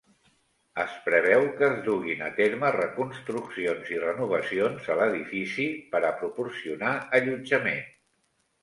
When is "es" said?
0.83-0.93, 1.67-1.75